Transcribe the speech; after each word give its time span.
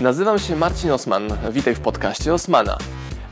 Nazywam 0.00 0.38
się 0.38 0.56
Marcin 0.56 0.90
Osman. 0.90 1.28
Witaj 1.52 1.74
w 1.74 1.80
podcaście 1.80 2.34
Osmana. 2.34 2.78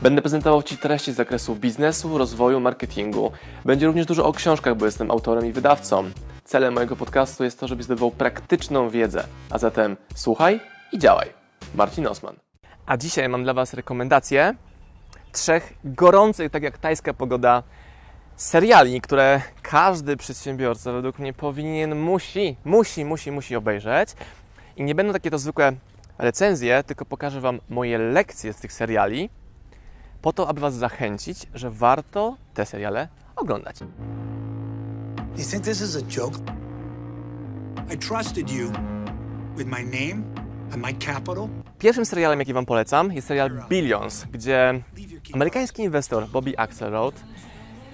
Będę 0.01 0.21
prezentował 0.21 0.63
Ci 0.63 0.77
treści 0.77 1.13
z 1.13 1.15
zakresu 1.15 1.55
biznesu, 1.55 2.17
rozwoju, 2.17 2.59
marketingu. 2.59 3.31
Będzie 3.65 3.87
również 3.87 4.05
dużo 4.05 4.25
o 4.25 4.33
książkach, 4.33 4.75
bo 4.77 4.85
jestem 4.85 5.11
autorem 5.11 5.45
i 5.45 5.51
wydawcą. 5.51 6.11
Celem 6.43 6.73
mojego 6.73 6.95
podcastu 6.95 7.43
jest 7.43 7.59
to, 7.59 7.67
żebyś 7.67 7.85
zdobywał 7.85 8.11
praktyczną 8.11 8.89
wiedzę. 8.89 9.23
A 9.49 9.57
zatem 9.57 9.97
słuchaj 10.15 10.59
i 10.91 10.99
działaj. 10.99 11.29
Marcin 11.75 12.07
Osman. 12.07 12.35
A 12.85 12.97
dzisiaj 12.97 13.29
mam 13.29 13.43
dla 13.43 13.53
Was 13.53 13.73
rekomendacje 13.73 14.55
trzech 15.31 15.73
gorących, 15.83 16.51
tak 16.51 16.63
jak 16.63 16.77
tajska 16.77 17.13
pogoda, 17.13 17.63
seriali, 18.35 19.01
które 19.01 19.41
każdy 19.61 20.17
przedsiębiorca 20.17 20.91
według 20.91 21.19
mnie 21.19 21.33
powinien, 21.33 21.95
musi, 21.95 22.57
musi, 22.65 23.05
musi, 23.05 23.31
musi 23.31 23.55
obejrzeć. 23.55 24.09
I 24.77 24.83
nie 24.83 24.95
będą 24.95 25.13
takie 25.13 25.31
to 25.31 25.37
zwykłe 25.37 25.73
recenzje, 26.17 26.83
tylko 26.83 27.05
pokażę 27.05 27.41
Wam 27.41 27.59
moje 27.69 27.97
lekcje 27.97 28.53
z 28.53 28.57
tych 28.57 28.73
seriali, 28.73 29.29
po 30.21 30.33
to, 30.33 30.47
aby 30.47 30.61
Was 30.61 30.75
zachęcić, 30.75 31.47
że 31.53 31.71
warto 31.71 32.37
te 32.53 32.65
seriale 32.65 33.07
oglądać. 33.35 33.79
You 35.37 35.43
think 35.51 35.63
this 35.63 35.81
is 35.81 35.95
a 35.95 36.01
joke? 36.01 36.39
I 37.93 37.97
trusted 37.97 38.51
you 38.51 38.71
with 39.57 39.67
my 39.67 39.83
name 39.83 40.23
and 40.73 40.83
my 40.83 40.93
capital. 40.93 41.47
Pierwszym 41.79 42.05
serialem, 42.05 42.39
jaki 42.39 42.53
Wam 42.53 42.65
polecam, 42.65 43.11
jest 43.13 43.27
serial 43.27 43.51
Billions, 43.69 44.25
gdzie 44.31 44.81
amerykański 45.33 45.83
inwestor 45.83 46.27
Bobby 46.29 46.59
Axelrod 46.59 47.15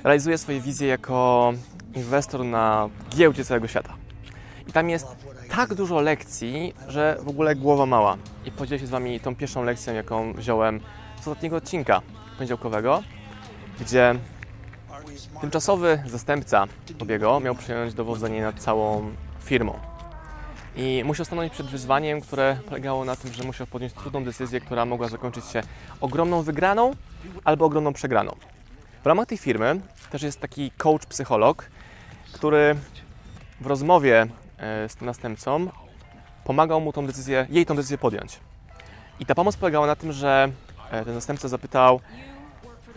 realizuje 0.04 0.38
swoje 0.38 0.62
wizje 0.62 0.88
jako 0.88 1.54
inwestor 1.96 2.46
na 2.46 2.90
giełdzie 3.10 3.46
całego 3.46 3.68
świata. 3.68 4.01
Tam 4.74 4.90
jest 4.90 5.08
tak 5.50 5.74
dużo 5.74 6.02
lekcji, 6.02 6.74
że 6.88 7.18
w 7.22 7.28
ogóle 7.28 7.56
głowa 7.56 7.86
mała. 7.86 8.18
I 8.46 8.52
podzielę 8.52 8.80
się 8.80 8.88
z 8.88 8.90
Wami 8.90 9.20
tą 9.20 9.36
pierwszą 9.36 9.64
lekcją, 9.64 9.94
jaką 9.94 10.34
wziąłem 10.34 10.80
z 11.16 11.20
ostatniego 11.20 11.56
odcinka 11.56 12.02
poniedziałkowego, 12.38 13.04
gdzie 13.80 14.16
tymczasowy 15.42 16.04
zastępca 16.06 16.68
Bobiego 17.00 17.40
miał 17.40 17.56
przejąć 17.56 17.94
dowodzenie 17.94 18.42
nad 18.42 18.60
całą 18.60 19.12
firmą. 19.44 19.80
I 20.76 21.04
musiał 21.06 21.26
stanąć 21.26 21.54
przed 21.54 21.68
wyzwaniem, 21.68 22.22
które 22.22 22.58
polegało 22.66 23.06
na 23.06 23.16
tym, 23.16 23.34
że 23.34 23.44
musiał 23.44 23.68
podjąć 23.68 23.94
trudną 23.94 24.24
decyzję, 24.24 24.62
która 24.62 24.86
mogła 24.86 25.08
zakończyć 25.08 25.46
się 25.46 25.62
ogromną 26.02 26.42
wygraną 26.42 26.92
albo 27.44 27.66
ogromną 27.66 27.94
przegraną. 27.94 28.36
W 29.04 29.06
ramach 29.06 29.28
tej 29.28 29.38
firmy 29.38 29.82
też 30.12 30.24
jest 30.24 30.40
taki 30.40 30.72
coach, 30.72 31.06
psycholog, 31.06 31.66
który 32.34 32.76
w 33.62 33.66
rozmowie 33.66 34.28
z 34.88 34.96
tym 34.96 35.06
następcą 35.06 35.68
pomagał 36.44 36.82
mu 36.82 36.94
tą 36.94 37.06
decyzję, 37.06 37.48
jej 37.50 37.66
tą 37.66 37.76
decyzję 37.76 37.98
podjąć. 37.98 38.40
I 39.20 39.26
ta 39.26 39.36
pomoc 39.36 39.58
polegała 39.58 39.88
na 39.88 39.96
tym, 39.96 40.12
że 40.12 40.52
e, 40.92 41.06
ten 41.06 41.16
następca 41.16 41.48
zapytał, 41.48 42.00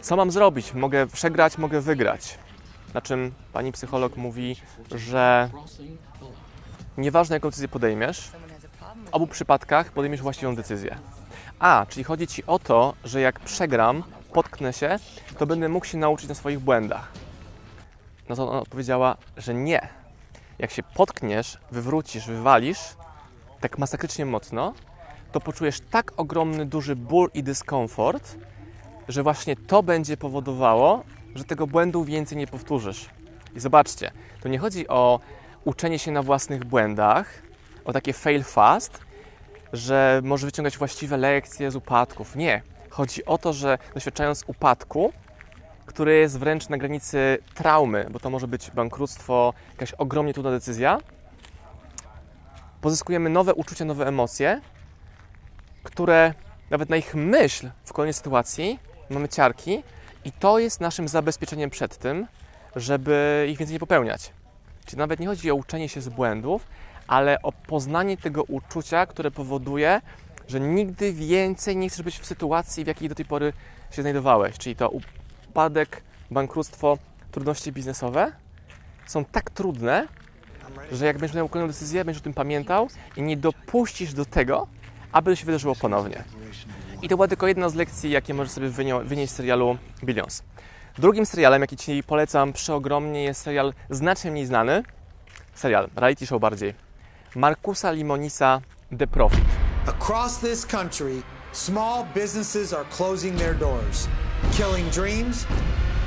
co 0.01 0.17
mam 0.17 0.31
zrobić? 0.31 0.75
Mogę 0.75 1.07
przegrać, 1.07 1.59
mogę 1.59 1.81
wygrać. 1.81 2.39
Na 2.95 3.01
czym 3.01 3.35
pani 3.53 3.73
psycholog 3.73 4.17
mówi, 4.17 4.57
że 4.95 5.51
nieważne 6.99 7.37
jaką 7.37 7.49
decyzję 7.49 7.69
podejmiesz, 7.69 8.31
w 9.11 9.15
obu 9.15 9.27
przypadkach 9.27 9.93
podejmiesz 9.93 10.23
właściwą 10.23 10.57
decyzję. 10.57 10.99
A, 11.59 11.87
czyli 11.89 12.05
chodzi 12.05 12.27
Ci 12.27 12.47
o 12.47 12.59
to, 12.59 12.95
że 13.05 13.21
jak 13.21 13.41
przegram, 13.41 14.03
potknę 14.33 14.73
się, 14.73 14.99
to 15.39 15.47
będę 15.47 15.69
mógł 15.69 15.87
się 15.87 15.99
nauczyć 15.99 16.29
na 16.29 16.35
swoich 16.35 16.61
błędach. 16.61 17.13
No 18.29 18.37
to 18.37 18.49
ona 18.49 18.61
odpowiedziała, 18.61 19.17
że 19.37 19.55
nie. 19.55 19.89
Jak 20.59 20.71
się 20.71 20.83
potkniesz, 20.83 21.59
wywrócisz, 21.71 22.27
wywalisz, 22.27 22.79
tak 23.61 23.79
masakrycznie 23.79 24.27
mocno, 24.27 24.75
to 25.33 25.41
poczujesz 25.41 25.81
tak 25.81 26.13
ogromny, 26.17 26.67
duży 26.67 26.97
ból 26.97 27.31
i 27.35 27.43
dyskomfort, 27.43 28.37
że 29.09 29.23
właśnie 29.23 29.57
to 29.57 29.83
będzie 29.83 30.17
powodowało, 30.17 31.05
że 31.35 31.45
tego 31.45 31.67
błędu 31.67 32.05
więcej 32.05 32.39
nie 32.39 32.47
powtórzysz. 32.47 33.07
I 33.57 33.61
zobaczcie, 33.61 34.11
to 34.41 34.49
nie 34.49 34.59
chodzi 34.59 34.89
o 34.89 35.21
uczenie 35.65 35.99
się 35.99 36.13
na 36.13 36.23
własnych 36.23 36.65
błędach, 36.65 37.43
o 37.85 37.93
takie 37.93 38.13
fail 38.13 38.43
fast, 38.43 39.01
że 39.73 40.21
może 40.25 40.47
wyciągać 40.47 40.79
właściwe 40.79 41.17
lekcje 41.17 41.71
z 41.71 41.77
upadków. 41.77 42.37
Nie. 42.37 42.63
Chodzi 42.91 43.25
o 43.25 43.39
to, 43.39 43.53
że 43.53 43.79
doświadczając 43.95 44.45
upadku, 44.47 45.13
który 45.87 46.17
jest 46.17 46.39
wręcz 46.39 46.69
na 46.69 46.79
granicy 46.79 47.39
traumy, 47.55 48.07
bo 48.11 48.21
to 48.21 48.31
może 48.31 48.49
być 48.49 48.71
bankructwo, 48.71 49.55
jakaś 49.71 49.93
ogromnie 49.93 50.35
trudna 50.35 50.51
decyzja, 50.51 50.99
pozyskujemy 52.81 53.31
nowe 53.31 53.55
uczucia, 53.55 53.85
nowe 53.85 54.07
emocje, 54.07 54.61
które 55.83 56.35
nawet 56.71 56.91
na 56.91 56.97
ich 56.97 57.15
myśl 57.15 57.71
w 57.85 57.93
kolejnej 57.93 58.15
sytuacji 58.15 58.79
mamy 59.11 59.29
ciarki 59.29 59.83
i 60.25 60.33
to 60.33 60.59
jest 60.59 60.81
naszym 60.81 61.09
zabezpieczeniem 61.09 61.71
przed 61.71 61.97
tym, 61.97 62.27
żeby 62.77 63.47
ich 63.51 63.59
więcej 63.59 63.75
nie 63.75 63.81
popełniać. 63.81 64.33
Czyli 64.87 64.99
nawet 64.99 65.21
nie 65.21 65.27
chodzi 65.27 65.51
o 65.51 65.55
uczenie 65.55 65.89
się 65.89 66.01
z 66.01 66.09
błędów, 66.09 66.67
ale 67.07 67.43
o 67.43 67.53
poznanie 67.53 68.17
tego 68.17 68.43
uczucia, 68.43 69.07
które 69.07 69.31
powoduje, 69.31 70.01
że 70.49 70.61
nigdy 70.61 71.13
więcej 71.13 71.77
nie 71.77 71.89
chcesz 71.89 72.03
być 72.03 72.19
w 72.19 72.27
sytuacji, 72.27 72.85
w 72.85 72.87
jakiej 72.87 73.09
do 73.09 73.15
tej 73.15 73.25
pory 73.25 73.53
się 73.91 74.03
znajdowałeś. 74.03 74.59
Czyli 74.59 74.77
to 74.77 74.91
upadek, 75.55 76.03
bankructwo, 76.31 76.99
trudności 77.31 77.73
biznesowe 77.73 78.33
są 79.07 79.25
tak 79.25 79.51
trudne, 79.51 80.09
że 80.93 81.07
jak 81.07 81.19
będziesz 81.19 81.37
miał 81.37 81.49
kolejną 81.49 81.73
decyzję, 81.73 82.05
będziesz 82.05 82.21
o 82.21 82.25
tym 82.25 82.35
pamiętał 82.35 82.89
i 83.17 83.23
nie 83.23 83.37
dopuścisz 83.37 84.15
do 84.15 84.25
tego, 84.25 84.67
aby 85.13 85.31
to 85.31 85.37
się 85.37 85.47
wydarzyło 85.47 85.75
ponownie. 85.75 86.25
I 87.03 87.09
to 87.09 87.17
była 87.17 87.29
tylko 87.29 87.47
jedna 87.47 87.69
z 87.69 87.75
lekcji, 87.75 88.11
jakie 88.11 88.35
możesz 88.35 88.53
sobie 88.53 88.69
wynieść 89.05 89.33
z 89.33 89.37
serialu 89.37 89.79
Billions. 90.05 90.43
Drugim 90.99 91.27
serialem, 91.27 91.61
jaki 91.61 91.77
Ci 91.77 92.03
polecam 92.03 92.53
przeogromnie, 92.53 93.25
jest 93.25 93.41
serial 93.41 93.73
znacznie 93.91 94.31
mniej 94.31 94.47
znany. 94.47 94.83
Serial, 95.55 95.89
reality 95.97 96.27
show 96.27 96.41
bardziej. 96.41 96.75
Markusa 97.35 97.93
Limonisa 97.93 98.61
The 98.99 99.07
Profit. 99.07 99.45
Across 99.87 100.39
this 100.39 100.67
country, 100.67 101.23
small 101.53 102.05
businesses 102.15 102.73
are 102.73 102.85
closing 102.97 103.39
their 103.39 103.59
doors, 103.59 104.09
killing 104.53 104.91
dreams 104.91 105.47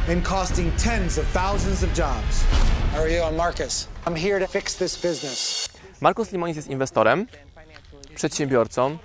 and 0.09 0.23
costing 0.23 0.71
tens 0.71 1.17
of 1.17 1.25
thousands 1.33 1.83
of 1.83 1.93
jobs. 1.93 2.43
How 2.91 3.01
are 3.01 3.09
you? 3.09 3.21
I'm 3.23 3.35
Marcus. 3.35 3.87
I'm 4.05 4.15
here 4.15 4.39
to 4.39 4.47
fix 4.47 4.75
this 4.75 5.01
business. 5.01 5.69
Markus 6.01 6.31
Limonis 6.31 6.55
jest 6.55 6.67
inwestorem, 6.67 7.27
przedsiębiorcą, 8.15 8.97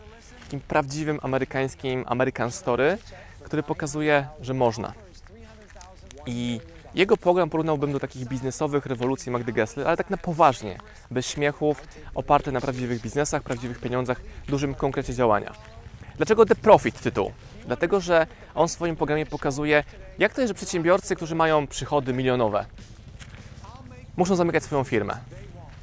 takim 0.44 0.60
prawdziwym 0.60 1.18
amerykańskim 1.22 2.04
American 2.06 2.50
Story, 2.50 2.98
który 3.44 3.62
pokazuje, 3.62 4.26
że 4.40 4.54
można. 4.54 4.92
I 6.26 6.60
jego 6.94 7.16
program 7.16 7.50
porównałbym 7.50 7.92
do 7.92 8.00
takich 8.00 8.28
biznesowych 8.28 8.86
rewolucji 8.86 9.32
Magdy 9.32 9.52
Gessler, 9.52 9.86
ale 9.86 9.96
tak 9.96 10.10
na 10.10 10.16
poważnie, 10.16 10.78
bez 11.10 11.26
śmiechów, 11.26 11.82
oparte 12.14 12.52
na 12.52 12.60
prawdziwych 12.60 13.00
biznesach, 13.00 13.42
prawdziwych 13.42 13.80
pieniądzach, 13.80 14.20
dużym 14.48 14.74
konkrecie 14.74 15.14
działania. 15.14 15.52
Dlaczego 16.16 16.46
The 16.46 16.54
Profit 16.54 17.00
tytuł? 17.00 17.32
Dlatego, 17.66 18.00
że 18.00 18.26
on 18.54 18.68
w 18.68 18.70
swoim 18.70 18.96
programie 18.96 19.26
pokazuje, 19.26 19.84
jak 20.18 20.34
to 20.34 20.40
jest, 20.40 20.50
że 20.50 20.54
przedsiębiorcy, 20.54 21.16
którzy 21.16 21.34
mają 21.34 21.66
przychody 21.66 22.12
milionowe, 22.12 22.64
muszą 24.16 24.36
zamykać 24.36 24.62
swoją 24.62 24.84
firmę. 24.84 25.16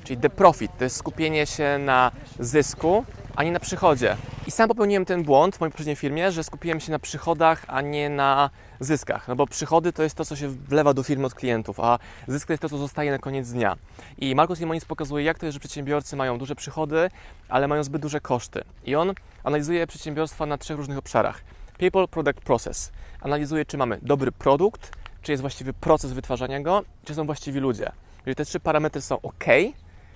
Czyli 0.04 0.20
The 0.20 0.30
Profit 0.30 0.72
to 0.78 0.84
jest 0.84 0.96
skupienie 0.96 1.46
się 1.46 1.78
na 1.80 2.12
zysku, 2.40 3.06
a 3.36 3.44
nie 3.44 3.52
na 3.52 3.60
przychodzie. 3.60 4.18
I 4.48 4.52
sam 4.52 4.68
popełniłem 4.68 5.06
ten 5.06 5.24
błąd 5.24 5.56
w 5.56 5.60
mojej 5.60 5.72
poprzedniej 5.72 5.96
firmie, 5.96 6.32
że 6.32 6.44
skupiłem 6.44 6.80
się 6.80 6.92
na 6.92 7.00
przychodach, 7.00 7.66
a 7.68 7.82
nie 7.82 8.10
na 8.10 8.50
zyskach. 8.80 9.28
No 9.28 9.36
bo 9.36 9.48
przychody 9.48 9.94
to 9.94 10.04
jest 10.04 10.16
to, 10.16 10.26
co 10.26 10.36
się 10.36 10.48
wlewa 10.48 10.94
do 10.94 11.04
firmy 11.04 11.26
od 11.26 11.34
klientów, 11.34 11.80
a 11.80 12.00
zysk 12.28 12.48
to 12.48 12.54
jest 12.54 12.62
to, 12.62 12.70
co 12.70 12.78
zostaje 12.78 13.12
na 13.12 13.18
koniec 13.20 13.52
dnia. 13.52 13.76
I 14.18 14.36
Markus 14.36 14.60
Limonis 14.60 14.86
pokazuje, 14.86 15.26
jak 15.26 15.40
to 15.40 15.46
jest, 15.46 15.54
że 15.54 15.60
przedsiębiorcy 15.60 16.16
mają 16.16 16.38
duże 16.38 16.56
przychody, 16.56 17.10
ale 17.50 17.68
mają 17.68 17.84
zbyt 17.84 18.02
duże 18.02 18.20
koszty. 18.22 18.64
I 18.86 18.96
on 18.96 19.14
analizuje 19.44 19.88
przedsiębiorstwa 19.88 20.46
na 20.46 20.58
trzech 20.58 20.78
różnych 20.78 20.98
obszarach. 20.98 21.42
People, 21.80 22.08
Product, 22.08 22.42
Process. 22.42 22.92
Analizuje, 23.22 23.66
czy 23.66 23.78
mamy 23.78 24.00
dobry 24.02 24.32
produkt, 24.32 24.98
czy 25.22 25.32
jest 25.32 25.42
właściwy 25.42 25.74
proces 25.74 26.14
wytwarzania 26.14 26.62
go, 26.62 26.84
czy 27.06 27.16
są 27.16 27.26
właściwi 27.26 27.60
ludzie. 27.60 27.92
Jeżeli 28.18 28.36
te 28.36 28.46
trzy 28.46 28.60
parametry 28.60 29.02
są 29.02 29.22
ok, 29.22 29.46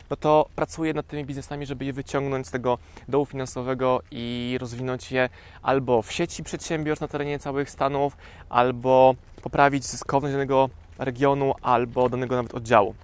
no 0.10 0.15
to 0.15 0.50
pracuję 0.56 0.94
nad 0.94 1.07
tymi 1.07 1.25
biznesami, 1.25 1.65
żeby 1.65 1.86
je 1.86 1.94
wyciągnąć 1.94 2.48
z 2.48 2.51
tego 2.51 2.77
dołu 3.07 3.25
finansowego 3.25 4.01
i 4.12 4.57
rozwinąć 4.60 5.12
je 5.12 5.30
albo 5.62 6.01
w 6.01 6.12
sieci 6.12 6.44
przedsiębiorstw 6.44 7.01
na 7.01 7.07
terenie 7.07 7.39
całych 7.39 7.69
Stanów, 7.69 8.18
albo 8.50 9.15
poprawić 9.42 9.86
zyskowność 9.86 10.33
danego 10.33 10.69
regionu, 10.98 11.54
albo 11.62 12.10
danego 12.10 12.36
nawet 12.36 12.54
oddziału. 12.54 12.95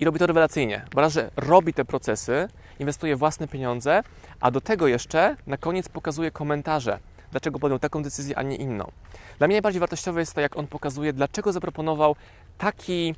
I 0.00 0.04
robi 0.04 0.18
to 0.18 0.26
rewelacyjnie, 0.26 0.84
bo 0.94 1.00
raz, 1.00 1.12
że 1.12 1.30
robi 1.36 1.74
te 1.74 1.84
procesy, 1.84 2.48
inwestuje 2.78 3.16
własne 3.16 3.48
pieniądze, 3.48 4.02
a 4.40 4.50
do 4.50 4.60
tego 4.60 4.86
jeszcze 4.86 5.36
na 5.46 5.56
koniec 5.56 5.88
pokazuje 5.88 6.30
komentarze, 6.30 6.98
dlaczego 7.36 7.58
podjął 7.58 7.78
taką 7.78 8.02
decyzję, 8.02 8.38
a 8.38 8.42
nie 8.42 8.56
inną. 8.56 8.92
Dla 9.38 9.46
mnie 9.46 9.54
najbardziej 9.54 9.80
wartościowe 9.80 10.20
jest 10.20 10.34
to, 10.34 10.40
jak 10.40 10.56
on 10.56 10.66
pokazuje, 10.66 11.12
dlaczego 11.12 11.52
zaproponował 11.52 12.16
taki 12.58 13.14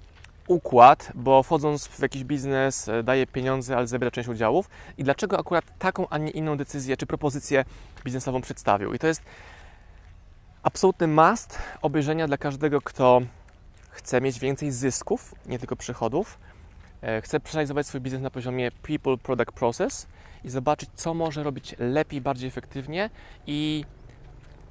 układ, 0.48 1.12
bo 1.14 1.42
wchodząc 1.42 1.86
w 1.86 2.02
jakiś 2.02 2.24
biznes 2.24 2.88
e, 2.88 3.02
daje 3.02 3.26
pieniądze, 3.26 3.76
ale 3.76 3.86
zabiera 3.86 4.10
część 4.10 4.28
udziałów 4.28 4.70
i 4.98 5.04
dlaczego 5.04 5.38
akurat 5.38 5.64
taką, 5.78 6.08
a 6.08 6.18
nie 6.18 6.30
inną 6.30 6.56
decyzję 6.56 6.96
czy 6.96 7.06
propozycję 7.06 7.64
biznesową 8.04 8.40
przedstawił. 8.40 8.94
I 8.94 8.98
to 8.98 9.06
jest 9.06 9.22
absolutny 10.62 11.06
must 11.06 11.58
obejrzenia 11.82 12.26
dla 12.26 12.36
każdego, 12.36 12.80
kto 12.80 13.20
chce 13.90 14.20
mieć 14.20 14.38
więcej 14.38 14.70
zysków, 14.70 15.34
nie 15.46 15.58
tylko 15.58 15.76
przychodów, 15.76 16.38
e, 17.02 17.20
chce 17.22 17.40
przeanalizować 17.40 17.86
swój 17.86 18.00
biznes 18.00 18.22
na 18.22 18.30
poziomie 18.30 18.70
people, 18.70 19.16
product, 19.16 19.52
process 19.52 20.06
i 20.44 20.50
zobaczyć, 20.50 20.90
co 20.94 21.14
może 21.14 21.42
robić 21.42 21.74
lepiej, 21.78 22.20
bardziej 22.20 22.48
efektywnie 22.48 23.10
i 23.46 23.84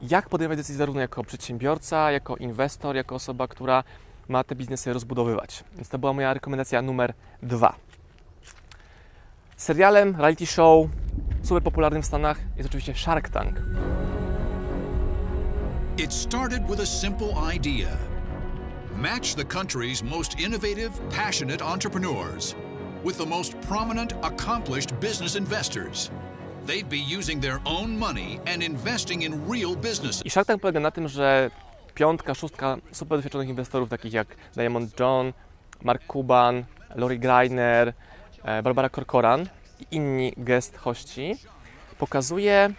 jak 0.02 0.30
podejmować 0.30 0.58
decyzje 0.58 0.78
zarówno 0.78 1.02
jako 1.02 1.24
przedsiębiorca, 1.24 2.12
jako 2.12 2.36
inwestor, 2.36 2.96
jako 2.96 3.16
osoba, 3.16 3.48
która 3.48 3.84
ma 4.28 4.44
te 4.44 4.56
biznesy 4.56 4.94
rozbudowywać. 4.94 5.64
Więc 5.76 5.90
to 5.90 5.98
była 5.98 6.14
moja 6.14 6.34
rekomendacja 6.34 6.82
numer 6.82 7.14
dwa. 7.44 7.76
Serialem, 9.58 10.16
reality 10.16 10.46
show, 10.46 10.88
super 11.44 11.64
popularnym 11.64 12.02
w 12.02 12.06
Stanach 12.06 12.38
jest 12.58 12.70
oczywiście 12.70 12.96
Shark 12.96 13.30
Tank. 13.30 13.62
It 15.98 16.14
started 16.14 16.68
with 16.68 16.82
a 16.82 16.86
simple 16.86 17.56
idea 17.56 17.88
match 18.98 19.36
the 19.36 19.46
country's 19.46 20.04
most 20.04 20.40
innovative, 20.40 20.92
passionate 21.10 21.62
entrepreneurs 21.62 22.56
with 23.04 23.18
the 23.18 23.26
most 23.26 23.60
prominent, 23.62 24.14
accomplished 24.24 25.00
business 25.00 25.36
investors. 25.36 26.12
They'd 26.68 26.90
be 26.90 27.18
using 27.20 27.42
their 27.42 27.60
own 27.66 27.98
money 27.98 28.40
and 28.54 28.64
investing 28.64 29.22
in 29.22 29.52
real 29.52 29.76
businesses. 29.76 30.26
I 30.26 30.30
Shark 30.30 30.48
Tank 30.48 30.62
polega 30.62 30.80
na 30.80 30.92
tym, 30.92 31.08
że 31.08 31.52
piątka, 31.94 32.34
szóstka 32.34 32.78
super 32.92 33.18
doświadczonych 33.18 33.50
inwestorów, 33.50 33.90
takich 33.90 34.14
jak 34.14 34.28
Diamond 34.56 35.00
John, 35.00 35.34
Mark 35.82 36.04
Cuban, 36.08 36.64
Lori 36.96 37.20
Greiner, 37.20 37.94
e, 38.44 38.64
Barbara 38.64 38.90
Corcoran 38.90 39.50
i 39.80 39.96
inni 39.96 40.34
guest 40.38 40.78
hości, 40.78 41.36
pokazuje 41.98 42.74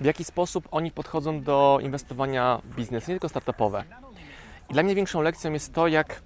w 0.00 0.04
jaki 0.04 0.24
sposób 0.24 0.68
oni 0.70 0.90
podchodzą 0.90 1.42
do 1.42 1.78
inwestowania 1.82 2.60
w 2.64 2.74
biznes, 2.74 3.08
nie 3.08 3.14
tylko 3.14 3.28
startupowe. 3.28 3.84
I 4.70 4.72
dla 4.72 4.82
mnie 4.82 4.94
większą 4.94 5.22
lekcją 5.22 5.52
jest 5.52 5.72
to, 5.74 5.88
jak 5.88 6.22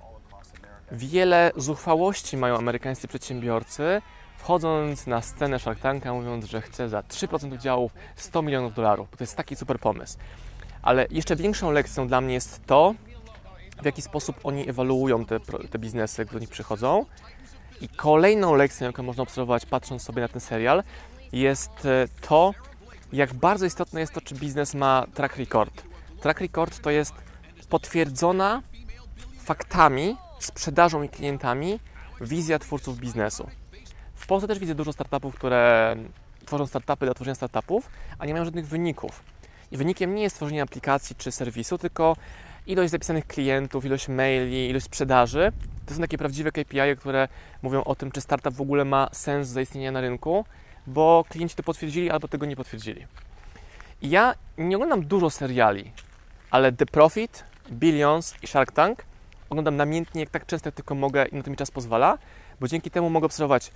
wiele 0.93 1.51
zuchwałości 1.57 2.37
mają 2.37 2.57
amerykańscy 2.57 3.09
przedsiębiorcy, 3.09 4.03
wchodząc 4.39 5.07
na 5.07 5.23
scenę 5.23 5.59
Shark 5.59 5.81
Tanka, 5.81 6.13
mówiąc, 6.13 6.45
że 6.45 6.61
chce 6.61 6.89
za 6.89 7.01
3% 7.01 7.55
udziałów 7.55 7.93
100 8.17 8.43
milionów 8.43 8.75
dolarów, 8.75 9.09
to 9.11 9.17
jest 9.21 9.37
taki 9.37 9.57
super 9.57 9.79
pomysł. 9.79 10.19
Ale 10.83 11.07
jeszcze 11.11 11.37
większą 11.37 11.71
lekcją 11.71 12.09
dla 12.09 12.21
mnie 12.21 12.35
jest 12.35 12.67
to, 12.67 12.95
w 13.83 13.85
jaki 13.85 14.03
sposób 14.03 14.37
oni 14.45 14.69
ewaluują 14.69 15.25
te, 15.25 15.41
te 15.71 15.79
biznesy, 15.79 16.25
które 16.25 16.39
do 16.39 16.41
nich 16.41 16.51
przychodzą. 16.51 17.07
I 17.81 17.89
kolejną 17.89 18.55
lekcją, 18.55 18.87
jaką 18.87 19.03
można 19.03 19.23
obserwować 19.23 19.67
patrząc 19.67 20.03
sobie 20.03 20.23
na 20.23 20.29
ten 20.29 20.41
serial, 20.41 20.83
jest 21.33 21.87
e, 21.87 22.09
to, 22.21 22.55
jak 23.13 23.35
bardzo 23.35 23.67
istotne 23.67 24.01
jest 24.01 24.13
to, 24.13 24.21
czy 24.21 24.35
biznes 24.35 24.75
ma 24.75 25.07
track 25.15 25.37
record. 25.37 25.83
Track 26.21 26.41
record 26.41 26.81
to 26.81 26.91
jest 26.91 27.15
potwierdzona 27.69 28.63
faktami, 29.45 30.17
sprzedażą 30.39 31.03
i 31.03 31.09
klientami 31.09 31.81
wizja 32.21 32.59
twórców 32.59 32.99
biznesu. 32.99 33.49
Polsce 34.29 34.49
też 34.49 34.59
widzę 34.59 34.75
dużo 34.75 34.93
startupów, 34.93 35.35
które 35.35 35.97
tworzą 36.47 36.67
startupy 36.67 37.07
dla 37.07 37.15
tworzenia 37.15 37.35
startupów, 37.35 37.91
a 38.19 38.27
nie 38.27 38.33
mają 38.33 38.45
żadnych 38.45 38.67
wyników. 38.67 39.23
I 39.73 39.77
wynikiem 39.77 40.15
nie 40.15 40.23
jest 40.23 40.37
tworzenie 40.37 40.63
aplikacji 40.63 41.17
czy 41.17 41.33
serwisu, 41.33 41.79
tylko 41.79 42.17
ilość 42.67 42.91
zapisanych 42.91 43.27
klientów, 43.27 43.85
ilość 43.85 44.09
maili, 44.09 44.71
ilość 44.71 44.87
sprzedaży. 44.87 45.53
To 45.87 45.95
są 45.95 46.01
takie 46.01 46.19
prawdziwe 46.19 46.53
KPI, 46.53 46.97
które 46.99 47.29
mówią 47.63 47.85
o 47.85 47.95
tym, 47.95 48.11
czy 48.11 48.21
startup 48.21 48.55
w 48.55 48.61
ogóle 48.61 48.85
ma 48.85 49.09
sens 49.13 49.49
zaistnienia 49.49 49.93
na 49.93 50.01
rynku, 50.01 50.45
bo 50.87 51.25
klienci 51.29 51.57
to 51.57 51.63
potwierdzili 51.63 52.11
albo 52.11 52.29
tego 52.29 52.47
nie 52.47 52.57
potwierdzili. 52.57 53.07
I 54.03 54.11
ja 54.11 54.35
nie 54.59 54.77
oglądam 54.77 55.05
dużo 55.05 55.31
seriali, 55.31 55.93
ale 56.51 56.73
The 56.73 56.87
Profit, 56.87 57.45
Billions 57.71 58.35
i 58.43 58.47
Shark 58.47 58.73
Tank 58.73 59.05
oglądam 59.51 59.77
namiętnie, 59.77 60.21
jak 60.21 60.31
tak 60.31 60.47
często 60.47 60.69
jak 60.69 60.75
tylko 60.75 60.95
mogę 60.95 61.27
i 61.27 61.35
na 61.35 61.43
to 61.43 61.51
mi 61.51 61.57
czas 61.57 61.71
pozwala, 61.71 62.19
bo 62.61 62.69
dzięki 62.69 62.91
temu 62.91 63.11
mogę 63.11 63.27
obserwować 63.27 63.71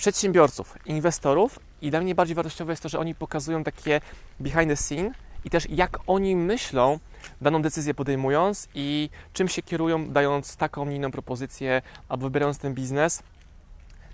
przedsiębiorców, 0.00 0.78
inwestorów 0.86 1.58
i 1.82 1.90
dla 1.90 2.00
mnie 2.00 2.14
bardziej 2.14 2.34
wartościowe 2.34 2.72
jest 2.72 2.82
to, 2.82 2.88
że 2.88 2.98
oni 2.98 3.14
pokazują 3.14 3.64
takie 3.64 4.00
behind 4.40 4.68
the 4.68 4.76
scene 4.76 5.12
i 5.44 5.50
też 5.50 5.70
jak 5.70 5.98
oni 6.06 6.36
myślą, 6.36 6.98
daną 7.40 7.62
decyzję 7.62 7.94
podejmując 7.94 8.68
i 8.74 9.10
czym 9.32 9.48
się 9.48 9.62
kierują, 9.62 10.10
dając 10.10 10.56
taką, 10.56 10.86
nie 10.86 10.96
inną 10.96 11.10
propozycję 11.10 11.82
albo 12.08 12.26
wybierając 12.26 12.58
ten 12.58 12.74
biznes. 12.74 13.22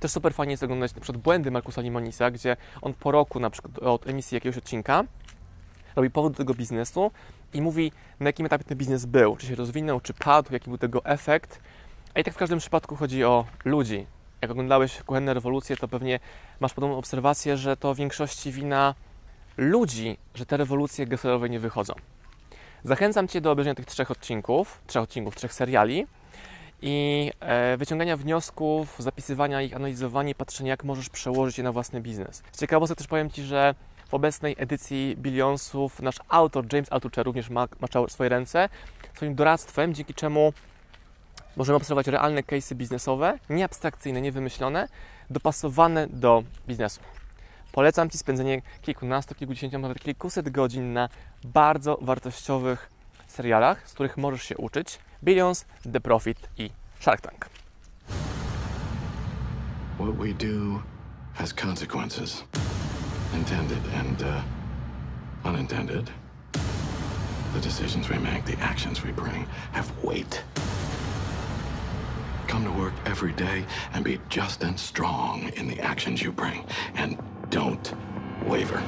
Też 0.01 0.11
super 0.11 0.35
fajnie 0.35 0.51
jest 0.51 0.63
oglądać 0.63 0.95
na 0.95 1.01
przykład 1.01 1.23
błędy 1.23 1.51
Markusa 1.51 1.81
Limonisa, 1.81 2.31
gdzie 2.31 2.57
on 2.83 2.95
po 2.95 3.11
roku 3.11 3.41
na 3.41 3.51
przykład 3.51 3.79
od 3.79 4.07
emisji 4.07 4.35
jakiegoś 4.35 4.59
odcinka 4.59 5.05
robi 5.97 6.11
powód 6.11 6.33
do 6.33 6.37
tego 6.37 6.55
biznesu 6.55 7.11
i 7.55 7.63
mówi, 7.63 7.93
na 8.21 8.27
jakim 8.27 8.47
etapie 8.47 8.65
ten 8.65 8.79
biznes 8.79 9.07
był, 9.07 9.37
czy 9.37 9.47
się 9.47 9.55
rozwinął, 9.55 10.01
czy 10.01 10.15
padł, 10.15 10.53
jaki 10.53 10.71
był 10.71 10.79
tego 10.79 11.05
efekt. 11.05 11.61
A 12.15 12.21
i 12.21 12.25
tak 12.25 12.35
w 12.35 12.37
każdym 12.37 12.59
przypadku 12.59 12.97
chodzi 12.97 13.25
o 13.25 13.45
ludzi. 13.65 14.07
Jak 14.43 14.51
oglądałeś 14.51 15.03
kuchenne 15.03 15.35
rewolucje, 15.35 15.77
to 15.77 15.89
pewnie 15.89 16.21
masz 16.61 16.75
podobną 16.75 16.99
obserwację, 16.99 17.57
że 17.57 17.77
to 17.77 17.95
w 17.95 17.97
większości 17.97 18.53
wina 18.53 18.95
ludzi, 19.57 20.17
że 20.35 20.47
te 20.47 20.57
rewolucje 20.57 21.07
geserowe 21.07 21.49
nie 21.49 21.61
wychodzą. 21.61 21.95
Zachęcam 22.85 23.29
Cię 23.29 23.41
do 23.41 23.51
obejrzenia 23.51 23.75
tych 23.75 23.87
trzech 23.87 24.11
odcinków, 24.11 24.81
trzech 24.87 25.03
odcinków, 25.03 25.37
trzech 25.37 25.53
seriali 25.53 26.07
i 26.83 27.31
e, 27.41 27.77
wyciągania 27.77 28.17
wniosków, 28.17 28.97
zapisywania 28.99 29.63
ich, 29.63 29.77
analizowania 29.77 30.31
i 30.31 30.35
patrzenia, 30.35 30.71
jak 30.71 30.85
możesz 30.85 31.09
przełożyć 31.09 31.59
je 31.59 31.65
na 31.65 31.73
własny 31.73 32.01
biznes. 32.01 32.43
Z 32.53 32.61
ciekawostek 32.61 32.99
też 32.99 33.07
powiem 33.07 33.31
Ci, 33.31 33.43
że 33.43 33.75
w 34.09 34.15
obecnej 34.15 34.55
edycji 34.59 35.17
Billionsów 35.19 36.03
nasz 36.03 36.17
autor 36.29 36.65
James 36.73 36.93
Altucher 36.93 37.27
również 37.27 37.51
ma, 37.51 37.69
maczał 37.81 38.09
swoje 38.09 38.29
ręce 38.29 38.69
swoim 39.15 39.35
doradztwem, 39.35 39.95
dzięki 39.95 40.15
czemu 40.15 40.53
możemy 41.57 41.77
obserwować 41.77 42.07
realne 42.07 42.43
case'y 42.43 42.75
biznesowe, 42.75 43.39
nie 43.51 43.65
abstrakcyjne, 43.65 44.21
nie 44.21 44.33
wymyślone, 44.33 44.89
dopasowane 45.31 46.07
do 46.07 46.43
biznesu. 46.69 47.01
Polecam 47.73 48.11
Ci 48.11 48.19
spędzenie 48.19 48.63
kilkunastu, 48.83 49.35
kilkudziesięciu, 49.35 49.79
nawet 49.79 50.01
kilkuset 50.01 50.51
godzin 50.51 50.93
na 50.93 51.09
bardzo 51.45 51.99
wartościowych 52.01 52.91
serialach, 53.27 53.89
z 53.89 53.95
których 53.95 54.17
możesz 54.17 54.43
się 54.43 54.57
uczyć. 54.57 54.99
Billions, 55.25 55.65
The 55.93 56.01
Profit 56.01 56.49
i 56.59 56.71
Shark 57.01 57.21
Tank. 57.21 57.49
What 59.99 60.17
we 60.17 60.35
do 60.35 60.83
has 61.35 61.55
consequences. 61.55 62.45
Intended 63.35 63.83
and 64.01 64.23
uh, 64.23 65.49
unintended. 65.49 66.11
The 67.55 67.61
decisions 67.61 68.09
we 68.09 68.19
make, 68.19 68.45
the 68.45 68.63
actions 68.63 69.05
we 69.05 69.13
bring, 69.13 69.47
have 69.73 69.87
weight. 70.03 70.45
Come 72.47 72.65
to 72.65 72.71
work 72.71 72.95
every 73.05 73.33
day 73.33 73.65
and 73.93 74.05
be 74.05 74.21
just 74.29 74.63
and 74.63 74.79
strong 74.79 75.51
in 75.57 75.69
the 75.69 75.81
actions 75.81 76.23
you 76.23 76.33
bring. 76.33 76.65
And 76.95 77.19
don't 77.51 77.93
waver. 78.45 78.83